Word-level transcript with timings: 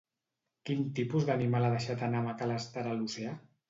Quin 0.69 0.81
tipus 1.01 1.29
d'animal 1.29 1.69
ha 1.69 1.71
deixat 1.77 2.05
anar 2.11 2.27
McAllester 2.29 2.91
a 2.93 3.01
l'oceà? 3.01 3.41